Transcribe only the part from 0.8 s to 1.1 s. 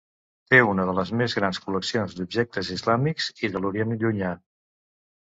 de